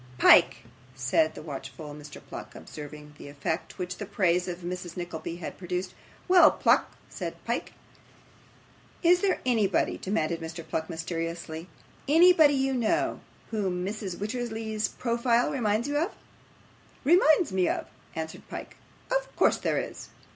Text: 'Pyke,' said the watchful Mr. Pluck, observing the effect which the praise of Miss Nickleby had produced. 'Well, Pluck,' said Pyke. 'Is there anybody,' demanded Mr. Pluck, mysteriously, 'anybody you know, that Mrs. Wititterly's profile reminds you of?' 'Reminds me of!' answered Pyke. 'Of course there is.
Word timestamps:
'Pyke,' 0.17 0.63
said 0.95 1.35
the 1.35 1.43
watchful 1.43 1.93
Mr. 1.93 2.19
Pluck, 2.27 2.55
observing 2.55 3.13
the 3.19 3.27
effect 3.27 3.77
which 3.77 3.97
the 3.97 4.07
praise 4.07 4.47
of 4.47 4.63
Miss 4.63 4.97
Nickleby 4.97 5.35
had 5.35 5.59
produced. 5.59 5.93
'Well, 6.27 6.49
Pluck,' 6.49 6.95
said 7.07 7.35
Pyke. 7.45 7.73
'Is 9.03 9.21
there 9.21 9.39
anybody,' 9.45 9.99
demanded 9.99 10.41
Mr. 10.41 10.67
Pluck, 10.67 10.89
mysteriously, 10.89 11.69
'anybody 12.07 12.55
you 12.55 12.73
know, 12.73 13.19
that 13.51 13.57
Mrs. 13.59 14.15
Wititterly's 14.17 14.87
profile 14.87 15.51
reminds 15.51 15.87
you 15.87 15.99
of?' 15.99 16.15
'Reminds 17.03 17.51
me 17.53 17.69
of!' 17.69 17.85
answered 18.15 18.47
Pyke. 18.49 18.77
'Of 19.11 19.35
course 19.35 19.57
there 19.57 19.77
is. 19.77 20.09